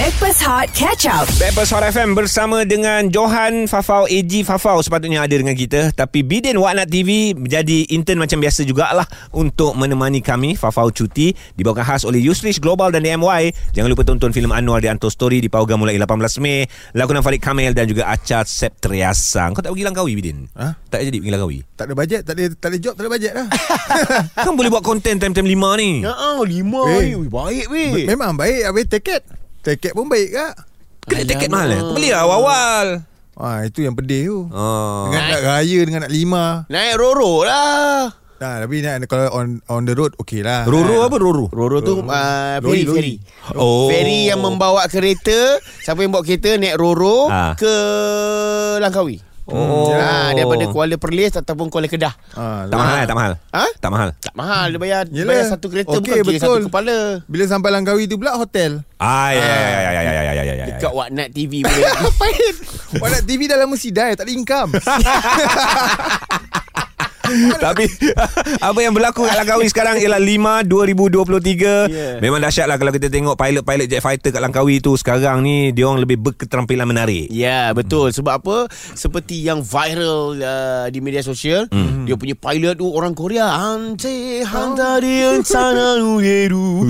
[0.00, 1.28] Backpass Hot Catch Up.
[1.36, 6.56] Backpast Hot FM bersama dengan Johan Fafau AG Fafau sepatutnya ada dengan kita tapi Bidin
[6.56, 12.16] Waknat TV menjadi intern macam biasa jugalah untuk menemani kami Fafau cuti dibawakan khas oleh
[12.16, 16.16] Yusrich Global dan DMY jangan lupa tonton filem Anwar di Anto Story dipautkan mulai 18
[16.40, 16.64] Mei
[16.96, 20.48] lakonan Farid Kamil dan juga Acat Septriasang kau tak pergi Langkawi Bidin?
[20.56, 20.80] Ha?
[20.88, 21.58] Tak jadi pergi Langkawi?
[21.76, 23.46] Tak ada bajet, tak ada tak ada job, tak ada bajet dah.
[24.48, 27.12] kan boleh buat konten time-time lima ni Ya, oh, lima Eh.
[27.12, 27.28] ni.
[27.28, 28.08] Baik, weh.
[28.08, 29.39] Memang baik habis tiket.
[29.60, 30.54] Tiket pun baik kak.
[31.04, 31.80] Kena tiket mahal eh?
[31.80, 32.86] Kau beli lah awal-awal
[33.34, 34.38] Ah itu yang pedih tu.
[34.48, 35.08] Oh.
[35.08, 36.44] Dengan nak raya dengan nak lima.
[36.68, 38.12] Naik Roro lah.
[38.36, 40.64] Nah, tapi nak kalau on on the road okey lah.
[40.64, 41.48] Roro apa Roro?
[41.48, 42.96] Roro tu uh, Lori, ferry, lori.
[42.96, 43.14] ferry.
[43.52, 43.88] Oh.
[43.88, 45.56] Ferry yang membawa kereta.
[45.80, 47.52] Siapa yang bawa kereta naik Roro Ah.
[47.52, 47.72] ke
[48.76, 49.20] Langkawi.
[49.50, 49.90] Oh.
[49.90, 52.14] Ha, daripada Kuala Perlis ataupun Kuala Kedah.
[52.32, 53.02] Ah, Tak mahal?
[53.02, 53.32] Tak mahal?
[53.50, 53.64] Ha?
[53.76, 54.08] Tak mahal?
[54.16, 55.26] Tak mahal dia bayar, Yelah.
[55.28, 56.56] bayar satu kereta Okey, bukan betul.
[56.56, 56.96] satu kepala.
[57.26, 58.86] Bila sampai Langkawi tu pula hotel.
[58.96, 60.66] Ah, ya, ya, ya, ya, ya, ya, ya, ya, ya, ya.
[60.70, 61.82] Dekat Waknat TV boleh.
[62.00, 62.54] Ngapain?
[62.96, 64.70] Orang TV dah lama sidai, tak ada income.
[67.64, 67.84] Tapi
[68.68, 71.90] apa yang berlaku kat Langkawi sekarang ialah 5 2023.
[71.90, 72.18] Yeah.
[72.22, 75.86] Memang dahsyat lah kalau kita tengok pilot-pilot jet fighter kat Langkawi tu sekarang ni dia
[75.86, 77.30] orang lebih berketerampilan menarik.
[77.30, 78.10] Ya betul.
[78.10, 78.56] Sebab apa?
[78.94, 82.08] Seperti yang viral uh, Di media sosial mm.
[82.08, 83.52] Dia punya pilot tu Orang Korea.
[83.60, 86.86] Ante handa di sana uyeru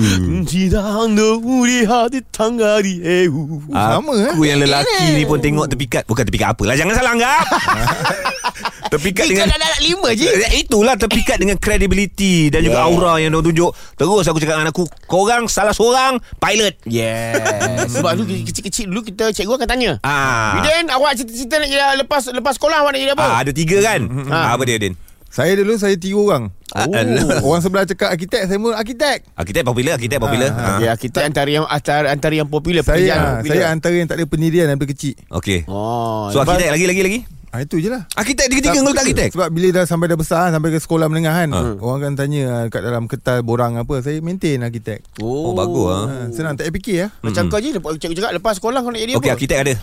[0.47, 4.31] Tidak uri hati tangga di eu sama, eh?
[4.33, 7.45] Aku yang lelaki ni pun tengok terpikat Bukan terpikat apalah Jangan salah anggap.
[8.91, 10.27] Terpikat Ni kan dengan anak lima je.
[10.27, 12.87] Eh, Itulah terpikat dengan credibility Dan juga Yeah.
[12.87, 13.71] aura yang dia tunjuk.
[13.93, 16.79] Terus aku cakap dengan aku Korang salah seorang Pilot.
[16.85, 17.35] Yeah
[17.93, 19.91] Sebab dulu kecil-kecil dulu Kita cikgu akan tanya.
[20.01, 20.55] Ah.
[20.57, 23.23] Biden awak cita-cita nak jadi Lepas lepas sekolah awak nak jadi apa?
[23.23, 24.01] Ah, Ada tiga kan?
[24.27, 24.55] Ah.
[24.55, 24.95] Apa dia Din
[25.31, 26.43] saya dulu saya tiga orang.
[26.69, 26.95] Ah, Oh.
[27.47, 29.27] Orang sebelah cakap arkitek, saya pun arkitek.
[29.33, 30.79] Arkitek popular Arkitek popular Ah, ah.
[30.79, 33.43] Ya, kita antara yang antara, antara yang popular Saya ah, popular.
[33.49, 35.19] saya antara yang tak ada pendirian daripada kecil.
[35.29, 38.07] Okay Oh, So lepas- arkitek lagi lagi lagi Ah itu je lah.
[38.09, 41.35] Arkitek tiga-tiga kau letak arkitek Sebab bila dah sampai dah besar Sampai ke sekolah menengah
[41.35, 41.75] kan Ah.
[41.75, 46.03] Orang akan tanya Kat dalam kertas borang apa Saya maintain arkitek Oh, bagus ah.
[46.07, 48.87] ha, Senang tak payah fikir lah Macam kau je lepas- Cikgu cakap lepas sekolah kau
[48.87, 49.35] nak jadi Okey apa?
[49.35, 49.73] arkitek ada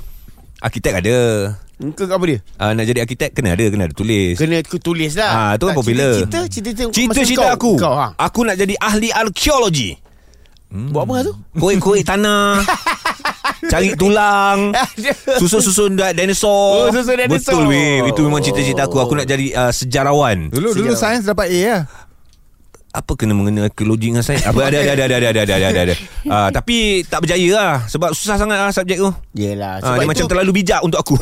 [0.59, 1.17] Arkitek ada
[1.79, 2.39] Kau apa dia?
[2.59, 4.35] uh, Nak jadi arkitek Kena ada Kena ada tulis.
[4.35, 5.31] Kena aku tulis lah.
[5.31, 6.27] Ah, tu kan popular.
[6.27, 8.07] Cita-cita Cita-cita Cita-cita masa aku kau, kau, ha?
[8.19, 9.95] Aku nak jadi ahli arkeologi.
[10.69, 11.33] Buat apa tu?
[11.63, 12.61] Korek-korek tanah.
[13.73, 14.75] Cari tulang.
[15.41, 16.91] Susun-susun dinosaur.
[16.91, 17.63] Oh, susun dinosaur.
[17.63, 18.99] Betul weh Itu memang cita-cita aku.
[18.99, 20.51] Aku nak jadi uh, sejarawan.
[20.51, 20.99] Dulu dulu Sejauh.
[20.99, 21.83] sains dapat A lah
[22.91, 24.43] Apa kena mengenai arkeologi dengan sains?
[24.43, 25.67] Apa ada ada ada ada ada ada ada.
[25.71, 25.95] Ada, ada.
[26.27, 29.11] Uh, Tapi tak berjaya lah Sebab susah sangat lah subjek tu.
[29.35, 31.17] Yelah uh, Sebab Dia itu macam terlalu bijak untuk aku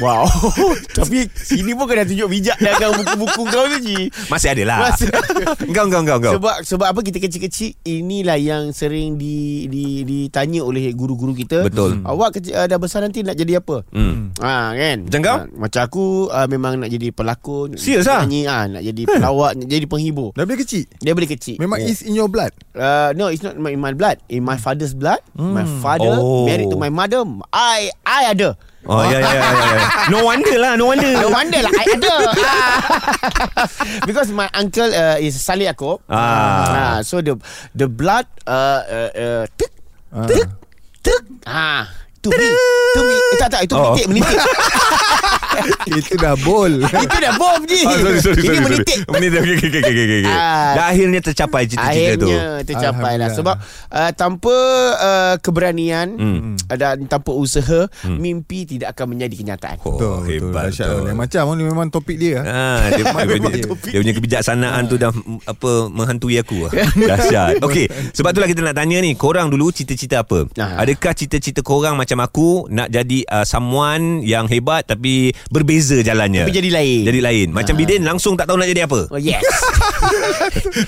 [0.00, 0.24] Wow
[0.98, 5.12] Tapi Sini pun kena tunjuk bijak Dalam buku-buku kau tu Ji Masih ada lah Masih-
[5.68, 10.64] Engkau engkau engkau engkau sebab sebab apa kita kecil-kecil inilah yang sering di, di ditanya
[10.64, 11.62] oleh guru-guru kita.
[11.62, 12.00] Betul.
[12.02, 13.84] Awak kecil, uh, dah besar nanti nak jadi apa?
[13.90, 14.32] Hmm.
[14.38, 14.96] Ha kan.
[15.06, 15.36] Macam kau?
[15.36, 17.76] Ha, macam aku uh, memang nak jadi pelakon.
[17.76, 18.24] Serius ah?
[18.24, 20.30] Nyanyi ah, nak jadi pelawak, nak jadi penghibur.
[20.32, 21.56] Dah boleh kecil Dia boleh kecil.
[21.58, 21.90] Memang Yeah.
[21.90, 24.16] is in your blood Uh, no, it's not in my blood.
[24.26, 25.20] In my father's blood.
[25.34, 26.44] My father Oh.
[26.44, 27.20] married to my mother.
[27.50, 28.56] I I ada.
[28.82, 29.86] Oh ya ya ya ya, ya.
[30.10, 32.16] No wonder lah No wonder No wonder lah I ada.
[34.08, 36.98] Because my uncle uh, Is Salih Yaakob Ah.
[36.98, 37.38] Ah, So the
[37.78, 39.72] The blood uh, uh, uh, Tuk
[40.10, 40.26] Ah.
[40.26, 40.48] Tuk
[41.00, 41.84] Tuk Ah,
[42.22, 42.48] Tu mi
[42.94, 43.92] Tu mi eh, Tak tak Itu Oh.
[43.98, 44.38] menitik Menitik
[45.92, 49.12] Itu dah bol Itu dah bom je Ah, sorry, sorry, Ini sorry, menitik sorry.
[49.12, 50.22] Menitik okay, okay, okay, okay, okay.
[50.24, 50.72] Ah.
[50.72, 53.28] Dan akhirnya tercapai cita-cita tu Akhirnya tercapai lah.
[53.28, 53.56] Sebab
[53.90, 54.56] uh, Tanpa
[54.96, 56.54] uh, Keberanian Hmm.
[56.68, 61.00] Dan tanpa usaha Mimpi tidak akan menjadi kenyataan Oh, Betul, betul, hebat betul.
[61.04, 62.44] Yang macam ni memang topik dia ah.
[62.44, 66.64] Ah, dia, dia, dia, dia, dia punya kebijaksanaan tu dah mm, apa menghantui aku.
[66.64, 66.72] lah.
[66.94, 67.60] Dahsyat.
[67.66, 70.46] Okey, sebab itulah kita nak tanya ni, korang dulu cita-cita apa?
[70.54, 70.80] Ah.
[70.80, 76.44] Adakah cita-cita korang macam aku nak jadi uh, someone yang hebat tapi berbeza jalannya?
[76.44, 77.00] Tapi jadi lain.
[77.04, 77.46] Jadi lain.
[77.50, 77.78] Macam Ah.
[77.78, 79.06] Bidin langsung tak tahu nak jadi apa.
[79.06, 79.40] Oh yes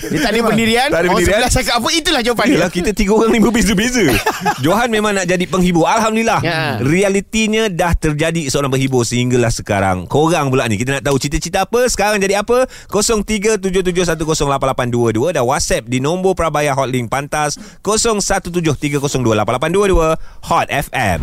[0.04, 1.38] Dia tak ada pendirian Tak ada Orang pendirian.
[1.40, 4.02] sebelah cakap apa Itulah jawapan dia kita tiga orang ni berbeza-beza
[4.64, 6.76] Johan memang nak jadi penghibur Alhamdulillah Ya.
[6.78, 11.86] Realitinya dah terjadi seorang penghibur Sehinggalah sekarang Korang pula ni Kita nak tahu cita-cita apa
[11.86, 21.13] Sekarang jadi apa 0377108822 Dan WhatsApp di nombor Prabaya Hotlink Pantas 0173028822 Hot FM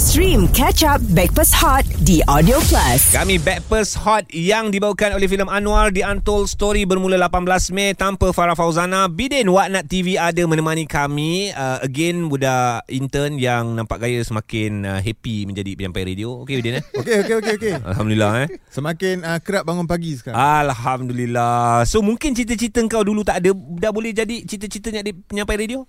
[0.00, 3.12] Stream Catch Up Backpass Hot di Audio Plus.
[3.12, 8.32] Kami Backpast Hot yang dibawakan oleh filem Anwar di Untold Story bermula 18 Mei tanpa
[8.32, 9.06] Farah Fauzana.
[9.06, 11.52] Bidin Waknat TV ada menemani kami.
[11.52, 16.40] Uh, again budak intern yang nampak gaya semakin uh, happy menjadi penyampai radio.
[16.42, 16.84] Okey Bidin eh?
[17.00, 17.74] Okey okey okey okey.
[17.84, 18.48] Alhamdulillah eh.
[18.72, 20.40] Semakin uh, kerap bangun pagi sekarang.
[20.40, 21.84] Alhamdulillah.
[21.84, 24.88] So mungkin cita-cita kau dulu tak ada dah boleh jadi cita-cita
[25.28, 25.84] penyampai radio?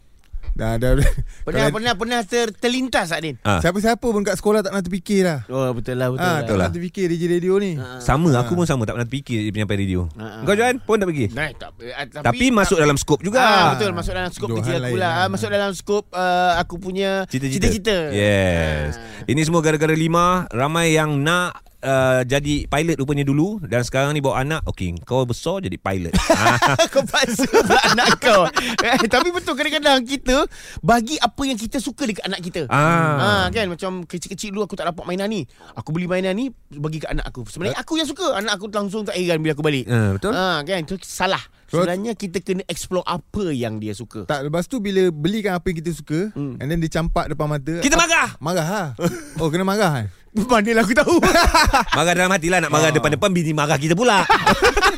[0.53, 1.09] Dah, dah, Pernah
[1.65, 3.35] kalau- pernah pernah ter, terlintas tak Din?
[3.41, 3.57] Ah.
[3.57, 5.39] Siapa-siapa pun kat sekolah tak nak terfikir lah.
[5.47, 6.45] Oh betul lah betul Ah, lah.
[6.45, 7.73] tak nak terfikir DJ radio ni.
[7.97, 10.05] Sama aku pun sama tak pernah fikir penyampai radio.
[10.13, 10.45] Ah.
[10.45, 11.33] Kau Johan pun tak fikir.
[11.33, 13.41] Nah, tak, eh, tapi, Tapi masuk dalam skop juga.
[13.41, 15.11] Ah, betul masuk dalam skop kerja aku lah.
[15.15, 17.65] Ah, Masuk dalam skop uh, aku punya Cita-cita.
[17.65, 17.97] cita-cita.
[18.13, 18.94] Yes.
[18.94, 19.25] Ah.
[19.25, 24.19] Ini semua gara-gara Lima ramai yang nak uh, jadi pilot rupanya dulu dan sekarang ni
[24.19, 24.63] bawa anak.
[24.65, 26.15] Okey, kau besar jadi pilot.
[26.30, 26.57] Ah,
[26.94, 28.47] kau paksa pula anak kau
[28.80, 30.47] eh, Tapi betul kadang-kadang kita
[30.80, 33.44] Bagi apa yang kita suka dekat anak kita Ah.
[33.44, 35.41] ha, kan Macam kecil-kecil dulu aku tak dapat mainan ni
[35.74, 39.03] Aku beli mainan ni Bagi kat anak aku Sebenarnya aku yang suka Anak aku langsung
[39.03, 40.31] tak heran bila aku balik Ah, betul.
[40.31, 44.77] ha, kan Itu salah Sebenarnya kita kena explore apa yang dia suka Tak, lepas tu
[44.77, 46.56] bila belikan apa yang kita suka Hmm.
[46.57, 47.77] and then dia campak depan mata.
[47.77, 48.29] Kita marah.
[48.39, 48.88] Marah lah.
[49.41, 50.06] Oh, kena marah kan?
[50.33, 51.15] Manalah aku tahu
[51.97, 54.25] Marah dalam hati lah Nak marah depan-depan Bini marah kita pula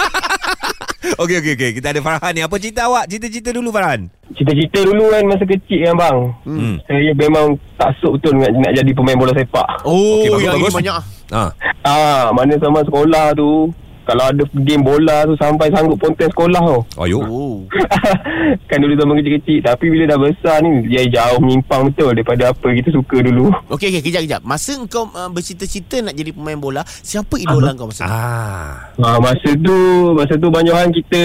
[1.22, 5.08] Okey okey okey Kita ada Farhan ni Apa cerita awak Cerita-cerita dulu Farhan Cita-cita dulu
[5.16, 6.18] kan masa kecil kan bang.
[6.44, 6.76] Hmm.
[6.84, 9.64] Saya memang tak sok betul nak, nak jadi pemain bola sepak.
[9.88, 10.76] Oh Okey, bagus, yang bagus.
[10.76, 10.96] banyak
[11.32, 11.50] ah.
[11.88, 13.72] Ah, mana sama sekolah tu
[14.06, 16.80] kalau ada game bola tu sampai sanggup ponten sekolah tu.
[16.98, 17.66] Ayo Oh
[18.70, 22.68] kan dulu zaman kecil-kecil tapi bila dah besar ni dia jauh menyimpang betul daripada apa
[22.72, 23.50] kita suka dulu.
[23.68, 27.88] Okey okey kejap kejap Masa kau uh, bercita-cita nak jadi pemain bola Siapa idola kau
[27.88, 28.12] masa tu?
[28.12, 28.72] Ah.
[28.96, 29.78] Ha, masa tu
[30.14, 31.22] masa tu banyakan kita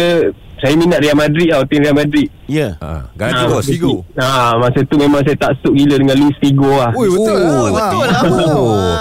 [0.61, 2.29] saya minat Real Madrid tau, tim Real Madrid.
[2.45, 3.09] Ya ah.
[3.15, 3.95] Galacticos Ah, Figo.
[4.15, 6.93] Ha, masa tu memang saya tak suk gila dengan Luis Figo lah.
[6.93, 7.73] Ui, betul Oh, lah.
[7.73, 8.93] Betul lah Oh.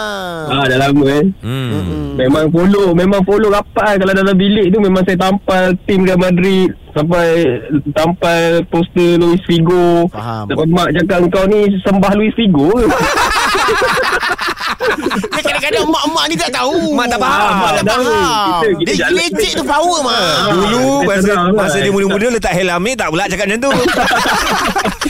[0.49, 1.25] Ha, dah lama eh.
[1.45, 2.17] Hmm.
[2.17, 6.73] Memang follow Memang follow rapat Kalau dalam bilik tu Memang saya tampal Tim Real Madrid
[6.91, 7.45] Sampai
[7.93, 10.49] Tampal poster Luis Figo Faham.
[10.49, 12.87] Sampai mak cakap Kau ni sembah Luis Figo ke?
[15.33, 16.91] Dia kadang-kadang mak-mak ni tak tahu.
[16.91, 17.53] Mak tak faham.
[17.55, 18.61] Mak tak faham.
[18.81, 20.19] Dia jalan- lecek tu power mak.
[20.49, 23.71] Dulu Ah, masa, masa dia muda-muda letak helmet tak pula cakap macam tu.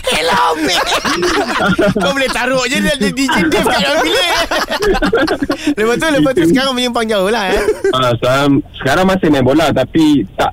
[0.09, 0.97] Hello mate
[2.01, 4.31] Kau boleh taruh je Dia DJ Dave kat dalam bilik.
[5.75, 7.63] Lepas tu Lepas tu sekarang menyimpang jauh lah eh.
[7.93, 10.51] Ha, sekarang, sekarang masih main bola Tapi Tak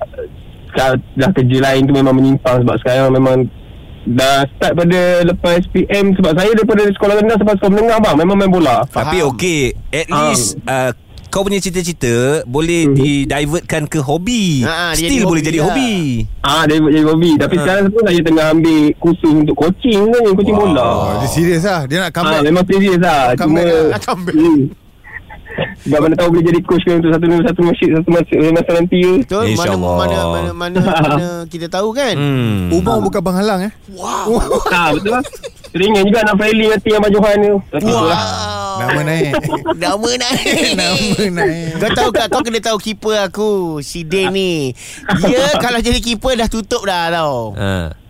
[0.70, 3.48] dah, dah kerja lain tu memang menyimpang Sebab sekarang memang
[4.06, 8.36] Dah start pada Lepas PM Sebab saya daripada sekolah rendah Sampai sekolah menengah bang Memang
[8.36, 9.30] main bola Tapi Faham.
[9.34, 9.60] okey,
[9.90, 10.30] at Ah.
[10.30, 10.90] least uh,
[11.26, 12.14] kau punya cita-cita
[12.44, 12.96] boleh Hmm.
[12.96, 14.64] di-divertkan ke hobi.
[14.64, 15.66] Ha, Still jadi boleh hobi jadi lah.
[15.68, 15.92] hobi.
[16.40, 17.60] Ah, dia buat jadi hobi Tapi Ha.
[17.60, 21.84] sekarang pun saya tengah ambil Kursus untuk coaching kan Coaching bola Oh, dia serius lah.
[21.84, 22.40] Dia nak Ah, comeback.
[22.42, 23.84] memang serius lah Cuma lah.
[23.90, 24.34] Nak comeback.
[24.34, 24.62] hmm.
[25.86, 28.98] Sebab mana tahu boleh jadi coach kan Untuk satu satu masjid Satu masjid masa nanti
[29.00, 29.12] ke?
[29.22, 32.14] Betul mana, mana, mana, mana, mana kita tahu kan?
[32.16, 32.74] Hmm.
[32.74, 33.72] Umur bukan penghalang eh.
[33.92, 34.60] Wow.
[34.72, 35.24] Ah betul lah.
[35.72, 37.54] Teringat juga nak friendly nanti yang Baju Han tu.
[37.72, 38.22] Tapi Wow itulah
[38.76, 39.32] Nama naik.
[39.82, 40.44] Nama naik.
[40.80, 41.68] Nama naik.
[41.80, 44.76] Kau tahu tak Kau kena tahu keeper aku Si Day ni
[45.24, 47.56] Dia kalau jadi keeper Dah tutup dah tau.
[47.56, 48.05] Ha.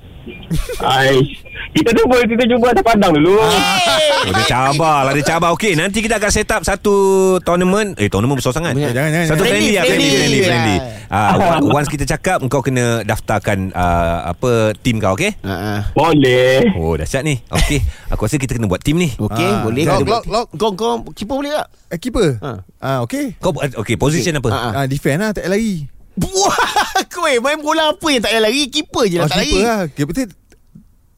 [0.79, 5.55] Aish Kita tu boleh kita jumpa atas padang dulu Oh, dia cabar lah Dia cabar
[5.55, 6.95] Okey nanti kita akan set up Satu
[7.41, 9.53] tournament Eh tournament besar sangat Eh, jangan, jangan, Satu jangan.
[9.55, 10.77] friendly, Friendly, friendly, friendly, friendly, friendly.
[10.77, 11.07] friendly.
[11.07, 15.95] Ah, Once kita cakap Kau kena daftarkan uh, Apa Team kau okay uh-uh.
[15.95, 17.79] Boleh Oh dahsyat ni Okey
[18.11, 20.47] Aku rasa kita kena buat team ni Okey Ah, boleh lock, lock, lock.
[20.53, 22.35] Kau kau keeper boleh tak Eh, keeper.
[22.43, 22.51] Ha.
[22.83, 23.39] Ah, okey.
[23.39, 25.87] Kau Okay position apa Ah, Ah, defend lah, tak lari.
[26.17, 26.57] Wah
[27.13, 28.67] Kau eh main bola apa yang tak payah lari?
[28.67, 29.63] Keeper je Oh, lah tak keeper lari.
[29.63, 29.81] lah.
[29.89, 30.21] Keeper tu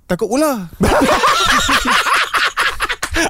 [0.07, 0.67] takut bola.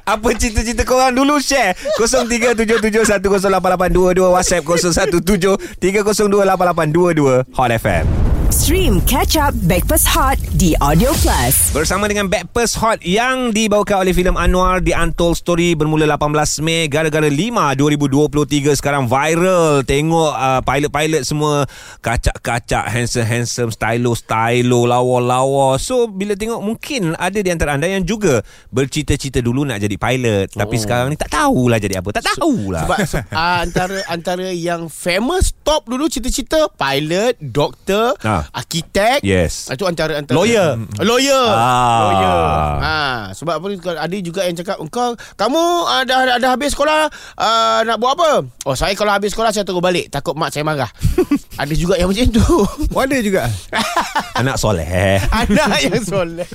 [0.05, 1.13] Apa cita-cita korang?
[1.13, 1.72] Dulu share.
[1.96, 11.69] 0377108822 WhatsApp 0173028822 Hot FM Stream Catch Up Backpass Hot di Audio Plus.
[11.69, 16.88] Bersama dengan Backpast Hot yang dibawakan oleh filem Anwar The Untold Story bermula 18 Mei
[16.88, 17.36] gara-gara 5
[17.76, 19.84] 2023 sekarang viral.
[19.84, 21.69] Tengok uh, pilot-pilot semua
[22.00, 25.76] kacak-kacak handsome-handsome stylo-stylo lawa-lawa.
[25.76, 28.40] So bila tengok mungkin ada di antara anda yang juga
[28.72, 30.56] bercita-cita dulu nak jadi pilot.
[30.56, 30.81] Tapi Oh.
[30.81, 32.17] sekarang ni tak tahulah jadi apa.
[32.17, 32.88] Tak tahulah.
[32.88, 38.44] Sebab uh, antara antara yang famous top dulu cita-cita pilot, doktor, Ah.
[38.54, 39.20] arkitek.
[39.20, 39.66] Yes.
[39.68, 40.78] Itu antara antara Lawyer.
[40.98, 41.46] Lawyer.
[41.50, 41.98] Ah.
[42.00, 42.40] Lawyer.
[42.78, 42.96] Ha,
[43.32, 47.78] sebab apa ni ada juga yang cakap engkau kamu uh, dah dah habis sekolah uh,
[47.82, 48.30] nak buat apa?
[48.62, 50.88] Oh saya kalau habis sekolah saya terus balik takut mak saya marah.
[51.62, 52.46] ada juga yang macam tu.
[52.90, 53.46] Oh, ada juga.
[54.40, 56.46] anak soleh Anak yang soleh.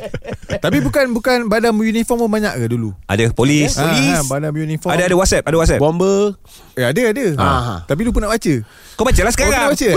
[0.54, 2.92] Tapi bukan bukan badan beruniform pun banyak ke dulu?
[3.06, 4.12] ada polis Ah, Polis.
[4.14, 4.92] ha, badan beruniform.
[4.92, 6.36] ada ada WhatsApp ada WhatsApp Bomber.
[6.74, 7.26] Eh, ada ada.
[7.38, 7.80] Ah.
[7.86, 8.54] Tapi lupa nak baca.
[8.94, 9.90] kau baca lah Kau kena sekarang baca.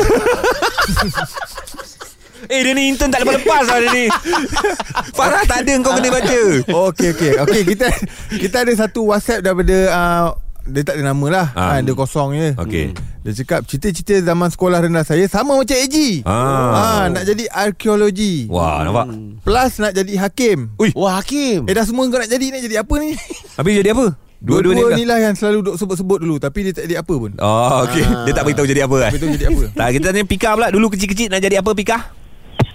[2.47, 4.05] Eh dia ni intern tak lepas-lepas lah dia ni
[5.19, 6.41] Farah tak ada kau kena baca
[6.87, 7.33] Okey okey.
[7.41, 7.87] Okey kita
[8.37, 10.27] kita ada satu WhatsApp daripada uh,
[10.63, 11.69] Dia tak ada nama lah Ah.
[11.73, 11.81] ha.
[11.81, 12.93] Dia kosong je Okey.
[13.25, 16.71] Dia cakap Cerita-cerita zaman sekolah rendah saya Sama macam AG Ah.
[16.71, 19.07] ha, Nak jadi arkeologi Wah, nampak?
[19.41, 20.93] Plus nak jadi hakim Ui.
[20.93, 23.17] Wah Hakim Eh dah semua kau nak jadi Nak jadi apa ni
[23.57, 24.07] Habis jadi apa?
[24.39, 27.09] Dua-dua Dua-dua ni ni lah yang selalu duk sebut-sebut dulu Tapi dia tak jadi apa
[27.11, 28.05] pun Oh, okey.
[28.25, 29.11] Dia tak beritahu jadi apa kan?
[29.13, 30.69] Betul jadi apa Tak, kita tanya Pika pula.
[30.69, 31.99] Dulu kecil-kecil nak jadi apa, Pika?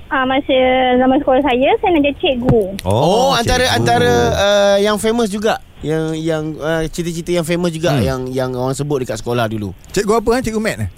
[0.08, 0.52] Ah, masa
[0.98, 2.62] zaman sekolah saya, saya nak jadi cikgu.
[2.84, 3.78] Oh, antara cikgu.
[3.80, 8.04] antara uh, yang famous juga yang yang uh, cerita-cerita yang famous juga Hmm.
[8.04, 9.72] yang yang orang sebut dekat sekolah dulu.
[9.90, 10.90] Cikgu apa kan Cikgu Mat eh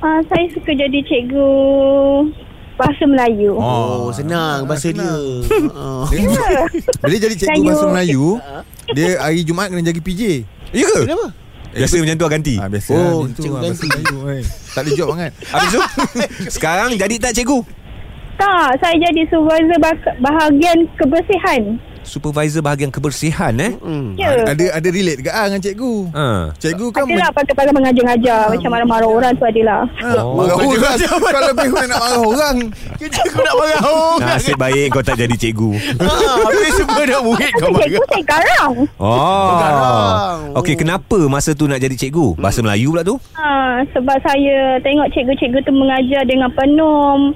[0.00, 1.46] Ah, saya suka jadi cikgu
[2.80, 3.52] bahasa Melayu.
[3.52, 5.04] Oh, senang bahasa dia.
[5.70, 6.08] Oh.
[6.08, 6.64] Ya.
[6.98, 8.40] Bila dia jadi cikgu bahasa Melayu
[8.96, 10.22] Dia hari Jumaat kena jaga PJ
[10.70, 11.00] Ya ke?
[11.04, 11.26] Kenapa?
[11.70, 12.54] Biasa macam tu lah ganti.
[12.56, 13.88] Ah biasa Oh, lah, tu cikgu lah, bahasa ganti.
[13.92, 14.42] Melayu kan.
[14.70, 15.32] Tak ada job sangat.
[15.46, 15.80] Habis tu?
[16.56, 17.58] Sekarang jadi tak cikgu?
[18.34, 21.76] tak, saya jadi supervisor bah- bahagian kebersihan.
[22.10, 23.78] Supervisor bahagian kebersihan eh?
[23.78, 24.18] Hmm.
[24.18, 24.42] Ya.
[24.44, 25.94] Ada ada relate ke ah dengan cikgu?
[26.10, 26.26] Ha.
[26.52, 31.68] Cikgu kan Adalah pakai-pakai mengajar-ngajar Macam marah-marah orang tu adalah Ah, marah orang Kalau lebih
[31.86, 32.56] nak marah orang
[33.00, 34.28] aku nak marah orang.
[34.28, 35.70] Nasib baik kau tak jadi cikgu.
[35.96, 36.10] Ha,
[36.42, 38.10] habis semua dah murid kau Tapi cikgu marah.
[38.10, 39.48] saya garang Oh.
[39.50, 40.36] Sekarang.
[40.56, 42.34] Okey, kenapa masa tu nak jadi cikgu?
[42.34, 43.16] Bahasa Melayu pula tu?
[43.34, 43.50] ha,
[43.92, 47.30] Sebab saya tengok cikgu-cikgu tu mengajar dengan penuh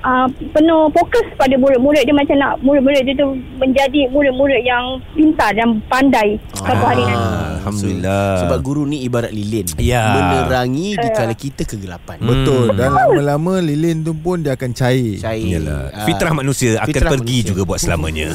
[0.00, 5.52] uh, penuh fokus pada murid-murid dia macam nak murid-murid dia tu menjadi murid-murid yang pintar
[5.52, 7.16] dan pandai satu hari nanti.
[7.16, 8.26] Ah, Alhamdulillah.
[8.42, 9.66] Sebab guru ni ibarat lilin.
[9.76, 10.02] Ya.
[10.12, 12.18] Menerangi di kala kita kegelapan.
[12.18, 12.28] Hmm.
[12.28, 15.58] Betul Dan lama-lama lilin tu pun dia akan cair Cair.
[15.58, 15.90] Yalah.
[15.92, 17.48] Ah, Fitrah manusia akan fitrah pergi manusia.
[17.48, 18.28] juga buat selamanya.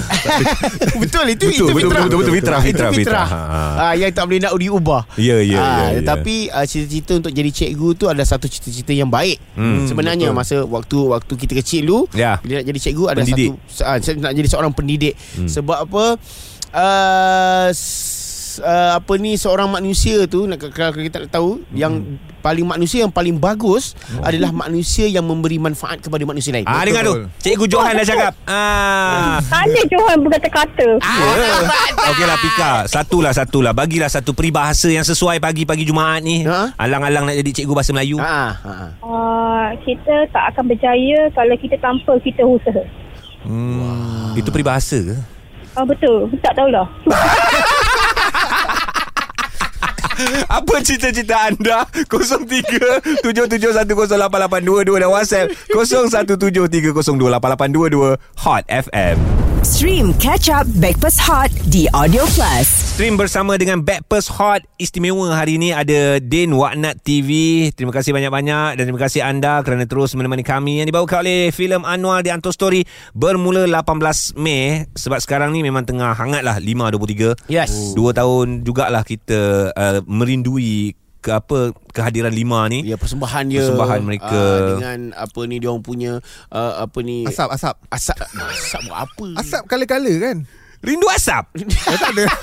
[1.02, 2.02] betul itu Betul, itu betul, fitrah.
[2.02, 3.28] betul, betul, fitrah, Itu fitrah, fitrah.
[3.28, 3.28] fitrah.
[3.52, 3.82] Ha.
[3.82, 5.02] Ah, yang tak boleh nak diubah.
[5.16, 5.98] Ya, ya, Ah, ya, ya.
[6.00, 9.38] Tetapi ah, cita-cita untuk jadi cikgu tu adalah satu cita-cita yang baik.
[9.54, 12.40] Hmm, Sebenarnya masa waktu waktu kita kecil dulu, Ya.
[12.40, 13.50] bila nak jadi cikgu ada Pendidik.
[13.68, 15.14] satu ah, saya nak jadi seorang pendidik.
[15.36, 15.50] Hmm.
[15.50, 16.06] Sebab apa?
[16.72, 17.68] Uh,
[18.58, 21.78] uh, apa ni seorang manusia tu nak kalau kita nak tahu Hmm.
[21.78, 21.94] yang
[22.40, 26.66] paling manusia yang paling bagus adalah manusia yang memberi manfaat kepada manusia lain.
[26.66, 27.30] Ah, dengar tu.
[27.38, 28.34] Cikgu Johan dah cakap.
[28.46, 29.38] Ah.
[29.40, 30.88] Ada Johan berkata-kata.
[30.98, 31.52] Ya.
[32.12, 36.74] Okeylah Pika Satulah satulah Bagilah satu peribahasa yang sesuai Pagi-pagi Jumaat ni Ha?
[36.76, 38.88] Alang-alang nak jadi cikgu bahasa Melayu Ha, ha, ha.
[39.00, 42.82] Uh, kita tak akan berjaya kalau kita tanpa kita usaha.
[43.46, 44.34] hmm.
[44.34, 45.16] Itu peribahasa ke?
[45.72, 46.28] Oh, betul.
[46.40, 46.84] Tak tahulah.
[50.62, 51.86] Apa cita-cita anda?
[52.10, 59.51] 03-77108822 dan WhatsApp 0173028822 Hot FM.
[59.62, 62.66] Stream Catch Up Backpass Hot di Audio Plus.
[62.98, 67.70] Stream bersama dengan Backpers Hot Istimewa hari ini ada Din Waknat TV.
[67.70, 71.86] Terima kasih banyak-banyak dan terima kasih anda kerana terus menemani kami yang dibawakan oleh filem
[71.86, 77.46] Anwar di Anto Story bermula 18 Mei sebab sekarang ni memang tengah hangat lah 5.23.
[77.46, 77.94] Yes.
[77.94, 82.82] Dua tahun jugalah kita uh, merindui ke apa kehadiran Lima ni.
[82.82, 84.34] Ya persembahan dia Persembahan mereka.
[84.34, 86.18] ah, dengan apa ni dia orang punya
[86.50, 87.30] uh, apa ni?
[87.30, 87.76] Asap asap.
[87.94, 88.18] Asap.
[88.26, 90.38] Asap buat apa Asap kala-kala kan
[90.82, 91.46] Rindu asap.
[91.56, 92.26] Eh, tak ada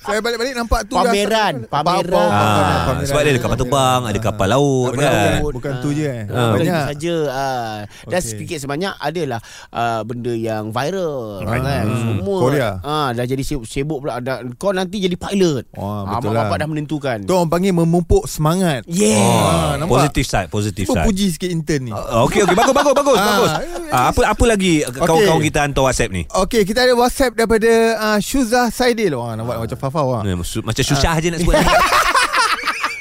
[0.00, 2.08] Saya balik-balik nampak tu Pameran, pameran.
[2.08, 3.06] Apa-apa, Ah, pameran.
[3.06, 5.38] sebab dia ada kapal terbang, ada kapal laut Bukan, kan.
[5.44, 6.22] bukan, tu je eh.
[6.24, 6.50] Ah.
[6.50, 7.74] Bukan Banyak saja ah.
[8.02, 8.26] Dan Okey.
[8.26, 9.38] sedikit sebanyak adalah
[9.70, 12.00] uh, benda yang viral Ah, kan hmm.
[12.00, 12.70] semua Korea.
[12.80, 16.48] ah dah jadi sibuk, sibuk pula dah, kau nanti jadi pilot Wah, ah, betul bapak
[16.48, 16.58] lah.
[16.58, 20.00] dah menentukan Tu orang panggil memupuk semangat yeah Ah, nampak?
[20.02, 21.04] Positif side, positif side.
[21.04, 23.52] puji sikit intern ni Ah, Okey okey bagus bagus bagus Ah, bagus.
[23.90, 26.22] Ah, apa apa lagi kawan-kawan kita hantar WhatsApp ni?
[26.26, 29.12] Okey, kita ada WhatsApp daripada uh, Syuzah Saidil.
[29.12, 30.22] Wah, nampak macam Fafau lah.
[30.22, 31.54] Eh, Macam susah je nak sebut.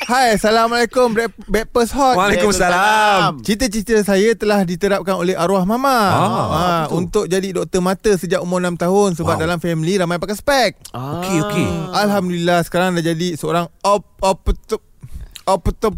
[0.03, 1.13] Hai, Assalamualaikum
[1.45, 2.17] Backpast Hot.
[2.17, 3.45] Waalaikumsalam.
[3.45, 8.57] Cita-cita saya telah diterapkan oleh arwah mama Ah, ah, untuk jadi doktor mata sejak umur
[8.59, 9.41] 6 tahun sebab Wow.
[9.45, 10.71] dalam family ramai pakai spek.
[10.91, 11.21] ah.
[11.21, 11.69] Okey okey.
[11.93, 14.81] Alhamdulillah sekarang dah jadi seorang op opto
[15.45, 15.93] opto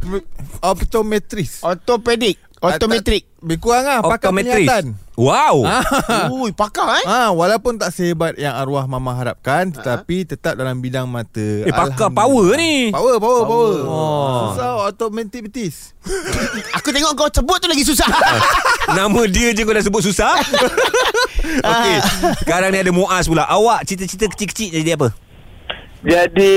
[0.61, 1.63] optometris.
[1.63, 4.93] Ortopedik Ortometrik Lebih kurang lah pakar penglihatan.
[5.17, 5.65] Wow.
[6.37, 11.09] Ui pakar eh Ah, walaupun tak sehebat yang arwah mama harapkan tetapi tetap dalam bidang
[11.09, 11.65] mata.
[11.65, 12.93] Eh pakar power ni.
[12.93, 13.73] Power, power, power.
[13.89, 14.53] Oh.
[14.53, 15.49] Susah automatic
[16.77, 18.09] Aku tengok kau sebut tu lagi susah
[18.93, 20.37] Nama dia je kau dah sebut susah.
[21.73, 21.97] okey.
[22.45, 23.49] Sekarang ni ada Muaz pula.
[23.49, 25.09] Awak cita-cita kecil-kecil jadi apa?
[26.01, 26.53] Jadi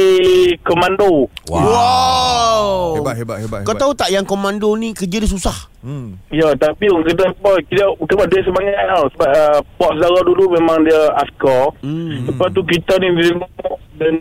[0.65, 1.29] komando.
[1.47, 3.61] Wow Hebat, hebat, hebat.
[3.61, 3.83] Kau hebat.
[3.85, 6.17] tahu tak yang komando ni kerja dia susah Hmm.
[6.33, 9.05] Ya, tapi orang kata apa, kita bukan dia semangat tau.
[9.05, 11.77] Sebab uh, Pok Zara dulu memang dia askar.
[11.85, 12.25] hmm.
[12.25, 13.13] Lepas tu kita ni
[13.95, 14.17] dan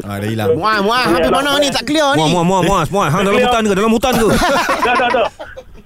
[0.00, 0.56] Ah, dah hilang.
[0.56, 2.88] Muaz Muaz Habis mana ni tak clear ni Muaz Muaz Muaz.
[2.90, 3.10] Muaz.
[3.12, 3.74] Hang dalam hutan ke?
[3.76, 4.26] Dalam hutan ke?
[4.82, 5.26] tak tak tak.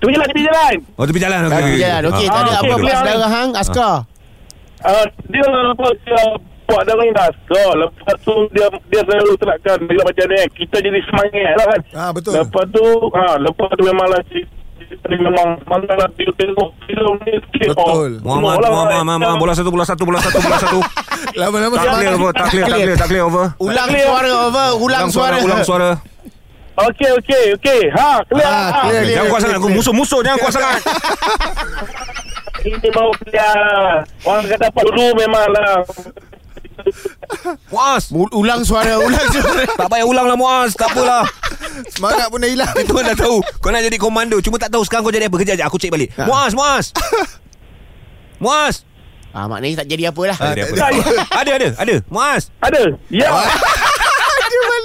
[0.01, 0.75] Tu je lah tepi jalan.
[0.97, 1.77] Oh tepi jalan okey.
[1.77, 2.01] Jalan.
[2.09, 3.07] Okey, Ah, tak ada okey, apa clear belas ni.
[3.07, 3.95] darah hang askar.
[4.81, 5.87] Uh, dia apa
[6.65, 7.71] dia buat dah orang askar.
[7.77, 10.41] Lepas tu dia dia selalu terapkan bila macam ni.
[10.57, 11.81] Kita jadi semangat lah kan.
[11.93, 12.33] Ah, betul.
[12.33, 14.21] Lepas tu, ha, lepas tu memanglah
[15.05, 17.77] ni memang mana lah dia tengok filem ni sikit.
[17.77, 18.25] Betul.
[18.25, 20.81] Muhammad, semua Muhammad, orang Muhammad, bola satu, bola satu, bola satu, bola satu.
[21.41, 23.45] Lama-lama Tak clear, over, tak clear, tak clear, tak clear, over.
[23.59, 25.91] Ulang suara over Ulang suara ulang suara.
[26.75, 27.81] Okey, okey, okey.
[27.95, 28.51] Ha, clear.
[28.51, 28.81] Ah, ha.
[28.91, 29.17] clear, clear.
[29.19, 30.81] Jangan kuat sangat, aku musuh-musuh, jangan kuat sangat.
[32.67, 33.59] Ini baru clear.
[34.27, 35.87] Orang kata dulu memanglah.
[37.69, 41.27] Muaz, Mu- Ulang suara Ulang suara tak payah ulang lah Muaz, tak apalah.
[41.91, 42.71] Semangat pun dah hilang.
[42.81, 45.37] Itu kan dah tahu Kau nak jadi komando Cuma tak tahu sekarang kau jadi apa
[45.37, 46.23] Kejap je aku cek balik Ha.
[46.25, 46.87] Muaz Muaz
[48.43, 48.87] Muaz
[49.31, 50.75] Ah, maknanya tak jadi apa lah Ah, Ada apa?
[51.35, 52.83] Ada ada ada Muaz Ada?
[53.09, 53.27] Ya.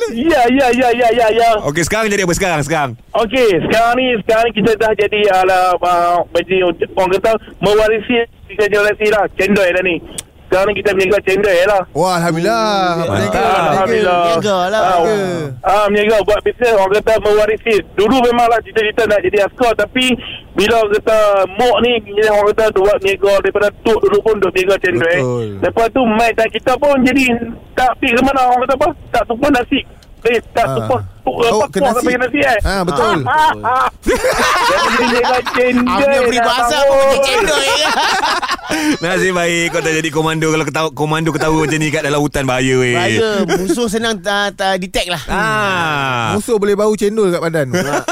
[0.09, 1.49] Ya, ya, ya, ya, ya, ya.
[1.61, 5.77] Okey sekarang jadi apa sekarang sekarang Okey, sekarang ni sekarang ni kita dah jadi ala
[5.77, 9.29] uh, jadi orang kata mewarisi generasi lah.
[9.37, 10.01] Cendol dah ni.
[10.49, 11.83] Sekarang ni kita berniaga cendol lah.
[11.93, 12.65] Wah, Alhamdulillah.
[12.97, 13.05] Mantap.
[13.05, 13.45] Berniaga.
[13.69, 14.17] Alhamdulillah.
[14.25, 14.81] Berniaga lah.
[14.81, 15.37] Ah, Berniaga.
[15.61, 17.75] Ah, berniaga buat bisnes orang kata mewarisi.
[17.93, 20.05] Dulu memanglah cita-cita nak jadi askar tapi
[20.57, 21.17] bila orang kata
[21.53, 21.91] mok ni
[22.25, 25.05] orang kata buat berniaga daripada tok dulu pun duk berniaga cendol.
[25.05, 25.47] Betul.
[25.61, 27.25] Lepas tu mai dan kita pun jadi
[27.77, 28.89] tak pergi ke mana orang kata apa?
[29.13, 29.79] Tak tumpah nasi.
[30.21, 30.75] Eh, tak Ah.
[30.75, 31.01] tumpah.
[31.23, 32.41] Oh, Oh, ke kuah nasi.
[32.41, 32.57] eh.
[32.65, 33.21] Ah, betul.
[34.89, 37.75] Ambil peribahasa nak Apa pakai cendol ya
[39.03, 42.43] Nasib baik Kau tak jadi komando Kalau ketawa, komando ketawa macam ni Kat dalam hutan
[42.45, 47.41] bahaya weh Bahaya Musuh senang ta, ta detect lah Ah, Musuh boleh bau cendol kat
[47.41, 47.67] badan.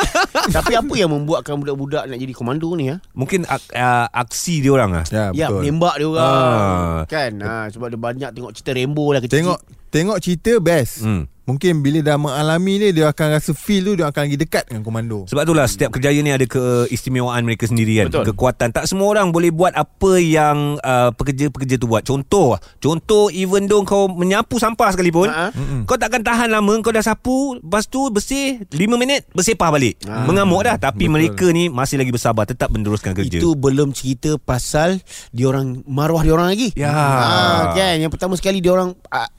[0.56, 3.02] Tapi apa yang membuatkan budak-budak Nak jadi komando ni ya?
[3.12, 5.06] Mungkin ak, uh, aksi dia orang ah.
[5.08, 5.62] ya, Ya betul.
[5.64, 7.00] menembak dia orang Ah.
[7.06, 11.00] Kan ha, Sebab dia banyak tengok cerita rainbow lah kecil Tengok tengok cerita best.
[11.02, 11.26] Hmm.
[11.48, 14.84] Mungkin bila dah mengalami ni dia akan rasa feel tu dia akan lagi dekat dengan
[14.84, 15.24] komando.
[15.32, 18.12] Sebab itulah setiap kerjaya ni ada keistimewaan mereka sendiri kan.
[18.12, 18.36] Betul.
[18.36, 18.76] Kekuatan.
[18.76, 22.04] Tak semua orang boleh buat apa yang uh, pekerja-pekerja tu buat.
[22.04, 25.56] Contoh, contoh even though kau menyapu sampah sekalipun, Ha.
[25.88, 30.04] kau takkan tahan lama kau dah sapu, lepas tu bersih 5 minit bersepah balik.
[30.04, 30.28] Ha.
[30.28, 31.14] Mengamuk dah tapi Betul.
[31.16, 33.40] mereka ni masih lagi bersabar tetap meneruskan kerja.
[33.40, 35.00] Itu belum cerita pasal
[35.32, 36.76] diorang maruah diorang lagi.
[36.76, 36.92] Ya.
[36.92, 39.32] Ha, kan yang pertama sekali diorang ah,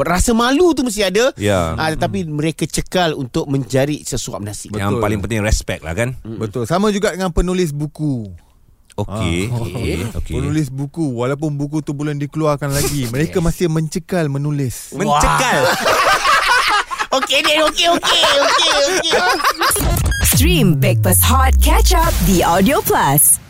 [0.00, 1.30] rasa malu tu mesti ada.
[1.36, 1.76] Ya.
[1.76, 4.70] Ah, tetapi mereka cekal untuk mencari sesuap nasi.
[4.72, 5.04] Yang Betul.
[5.04, 6.16] paling penting respect lah kan.
[6.24, 6.64] Betul.
[6.68, 8.30] Sama juga dengan penulis buku.
[8.94, 9.50] Okey.
[9.50, 9.58] Ah.
[9.58, 9.94] Okey.
[10.22, 10.34] Okey.
[10.38, 14.94] Penulis buku walaupun buku tu belum dikeluarkan lagi, mereka masih mencekal menulis.
[14.94, 15.66] Mencekal.
[17.14, 19.18] Okey ni okey okey okey okey.
[20.34, 23.43] Stream Breakfast Hot Catch Up The Audio Plus.